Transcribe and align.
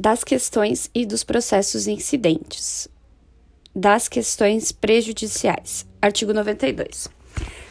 das 0.00 0.24
questões 0.24 0.88
e 0.94 1.04
dos 1.04 1.22
processos 1.22 1.86
incidentes, 1.86 2.88
das 3.76 4.08
questões 4.08 4.72
prejudiciais. 4.72 5.86
Artigo 6.00 6.32
92. 6.32 7.10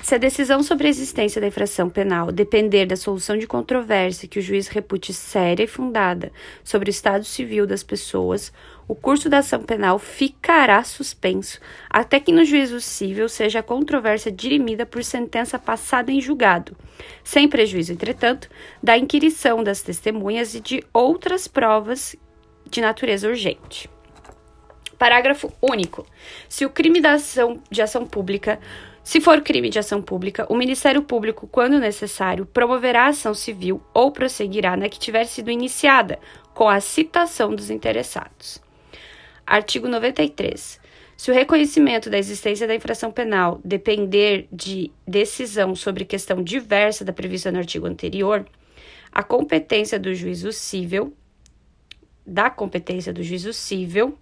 Se 0.01 0.15
a 0.15 0.17
decisão 0.17 0.63
sobre 0.63 0.87
a 0.87 0.89
existência 0.89 1.41
da 1.41 1.47
infração 1.47 1.89
penal 1.89 2.31
depender 2.31 2.85
da 2.85 2.95
solução 2.95 3.37
de 3.37 3.45
controvérsia 3.45 4.27
que 4.27 4.39
o 4.39 4.41
juiz 4.41 4.67
repute 4.67 5.13
séria 5.13 5.63
e 5.63 5.67
fundada 5.67 6.31
sobre 6.63 6.89
o 6.89 6.91
estado 6.91 7.25
civil 7.25 7.67
das 7.67 7.83
pessoas, 7.83 8.51
o 8.87 8.95
curso 8.95 9.29
da 9.29 9.39
ação 9.39 9.61
penal 9.61 9.99
ficará 9.99 10.83
suspenso 10.83 11.59
até 11.89 12.19
que 12.19 12.31
no 12.31 12.45
juízo 12.45 12.79
civil 12.79 13.27
seja 13.27 13.59
a 13.59 13.63
controvérsia 13.63 14.31
dirimida 14.31 14.85
por 14.85 15.03
sentença 15.03 15.59
passada 15.59 16.11
em 16.11 16.21
julgado, 16.21 16.75
sem 17.23 17.47
prejuízo, 17.47 17.91
entretanto, 17.91 18.49
da 18.81 18.97
inquirição 18.97 19.63
das 19.63 19.81
testemunhas 19.81 20.55
e 20.55 20.61
de 20.61 20.83
outras 20.93 21.47
provas 21.47 22.15
de 22.67 22.81
natureza 22.81 23.27
urgente. 23.27 23.89
Parágrafo 24.97 25.53
único. 25.61 26.05
Se 26.49 26.65
o 26.65 26.69
crime 26.69 26.99
da 26.99 27.13
ação, 27.13 27.61
de 27.71 27.81
ação 27.81 28.05
pública 28.05 28.59
se 29.03 29.21
for 29.21 29.41
crime 29.41 29.69
de 29.69 29.79
ação 29.79 30.01
pública, 30.01 30.45
o 30.49 30.55
Ministério 30.55 31.01
Público, 31.01 31.47
quando 31.47 31.79
necessário, 31.79 32.45
promoverá 32.45 33.07
ação 33.07 33.33
civil 33.33 33.81
ou 33.93 34.11
prosseguirá 34.11 34.75
na 34.75 34.89
que 34.89 34.99
tiver 34.99 35.25
sido 35.25 35.49
iniciada, 35.49 36.19
com 36.53 36.67
a 36.67 36.79
citação 36.79 37.55
dos 37.55 37.69
interessados. 37.69 38.61
Artigo 39.47 39.87
93. 39.87 40.79
Se 41.15 41.31
o 41.31 41.33
reconhecimento 41.33 42.09
da 42.09 42.17
existência 42.17 42.67
da 42.67 42.75
infração 42.75 43.11
penal 43.11 43.59
depender 43.63 44.47
de 44.51 44.91
decisão 45.07 45.75
sobre 45.75 46.05
questão 46.05 46.43
diversa 46.43 47.03
da 47.03 47.11
prevista 47.11 47.51
no 47.51 47.57
artigo 47.59 47.87
anterior, 47.87 48.45
a 49.11 49.23
competência 49.23 49.99
do 49.99 50.13
juízo 50.13 50.51
civil, 50.51 51.13
da 52.25 52.49
competência 52.49 53.11
do 53.11 53.23
juízo 53.23 53.51
civil, 53.51 54.17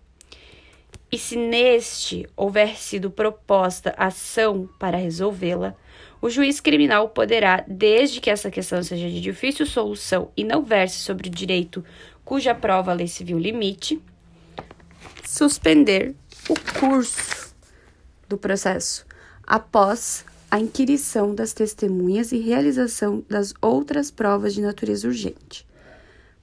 e 1.12 1.18
se 1.18 1.36
neste 1.36 2.28
houver 2.36 2.78
sido 2.78 3.10
proposta 3.10 3.94
ação 3.98 4.70
para 4.78 4.98
resolvê-la, 4.98 5.76
o 6.22 6.30
juiz 6.30 6.60
criminal 6.60 7.10
poderá, 7.10 7.64
desde 7.68 8.20
que 8.20 8.30
essa 8.30 8.52
questão 8.52 8.82
seja 8.84 9.10
de 9.10 9.22
difícil 9.22 9.66
solução 9.66 10.32
e 10.36 10.44
não 10.44 10.64
verse 10.64 10.98
sobre 10.98 11.28
o 11.28 11.32
direito 11.32 11.84
cuja 12.26 12.54
prova 12.54 12.92
a 12.92 12.94
lei 12.94 13.08
civil 13.08 13.40
limite, 13.40 14.02
suspender 15.24 16.14
o 16.50 16.56
curso 16.78 17.56
do 18.28 18.38
processo 18.38 19.06
após 19.46 20.26
a 20.52 20.60
inquirição 20.60 21.34
das 21.34 21.54
testemunhas 21.54 22.34
e 22.34 22.40
realização 22.40 23.24
das 23.30 23.54
outras 23.62 24.12
provas 24.12 24.54
de 24.54 24.62
natureza 24.62 25.08
urgente. 25.08 25.66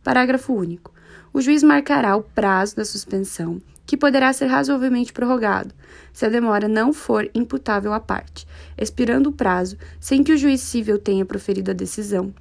Parágrafo 0.03 0.55
único. 0.55 0.94
O 1.33 1.41
juiz 1.41 1.63
marcará 1.63 2.17
o 2.17 2.23
prazo 2.23 2.77
da 2.77 2.85
suspensão 2.85 3.61
que 3.87 3.97
poderá 3.97 4.33
ser 4.33 4.47
razoavelmente 4.47 5.13
prorrogado, 5.13 5.75
se 6.13 6.25
a 6.25 6.29
demora 6.29 6.69
não 6.69 6.93
for 6.93 7.31
imputável 7.35 7.93
à 7.93 8.01
parte, 8.01 8.47
expirando 8.79 9.31
o 9.31 9.33
prazo 9.33 9.77
sem 10.01 10.23
que 10.23 10.33
o 10.33 10.39
juiz 10.39 10.61
civil 10.61 10.99
tenha 10.99 11.25
proferido 11.25 11.71
a 11.71 11.75
decisão. 11.75 12.33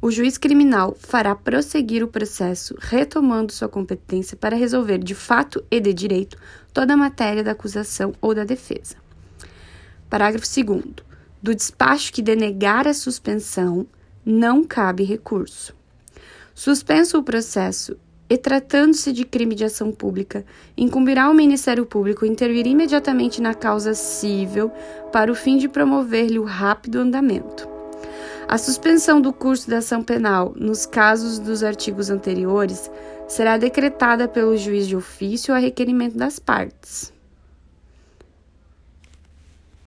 O 0.00 0.10
juiz 0.10 0.36
criminal 0.36 0.96
fará 0.98 1.32
prosseguir 1.32 2.02
o 2.02 2.08
processo, 2.08 2.74
retomando 2.80 3.52
sua 3.52 3.68
competência 3.68 4.36
para 4.36 4.56
resolver 4.56 4.98
de 4.98 5.14
fato 5.14 5.64
e 5.70 5.78
de 5.78 5.94
direito 5.94 6.36
toda 6.72 6.94
a 6.94 6.96
matéria 6.96 7.44
da 7.44 7.52
acusação 7.52 8.12
ou 8.20 8.34
da 8.34 8.42
defesa. 8.42 8.96
Parágrafo 10.10 10.44
2. 10.44 10.82
Do 11.40 11.54
despacho 11.54 12.12
que 12.12 12.20
denegar 12.20 12.88
a 12.88 12.94
suspensão, 12.94 13.86
não 14.26 14.64
cabe 14.64 15.04
recurso. 15.04 15.72
Suspenso 16.64 17.18
o 17.18 17.24
processo 17.24 17.96
e 18.30 18.38
tratando-se 18.38 19.12
de 19.12 19.24
crime 19.24 19.52
de 19.52 19.64
ação 19.64 19.90
pública, 19.90 20.46
incumbirá 20.76 21.24
ao 21.24 21.34
Ministério 21.34 21.84
Público 21.84 22.24
intervir 22.24 22.68
imediatamente 22.68 23.42
na 23.42 23.52
causa 23.52 23.94
civil 23.94 24.70
para 25.10 25.32
o 25.32 25.34
fim 25.34 25.56
de 25.56 25.68
promover-lhe 25.68 26.38
o 26.38 26.44
rápido 26.44 27.00
andamento. 27.00 27.68
A 28.46 28.56
suspensão 28.58 29.20
do 29.20 29.32
curso 29.32 29.68
da 29.68 29.78
ação 29.78 30.04
penal, 30.04 30.52
nos 30.54 30.86
casos 30.86 31.40
dos 31.40 31.64
artigos 31.64 32.10
anteriores, 32.10 32.88
será 33.26 33.56
decretada 33.56 34.28
pelo 34.28 34.56
juiz 34.56 34.86
de 34.86 34.94
ofício 34.94 35.52
a 35.52 35.58
requerimento 35.58 36.16
das 36.16 36.38
partes. 36.38 37.12